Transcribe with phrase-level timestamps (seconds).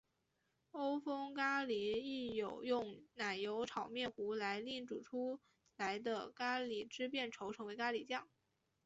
[0.71, 5.39] 欧风咖哩亦有用奶油炒面糊来令煮出
[5.77, 8.27] 来的咖喱汁变稠成为咖喱酱。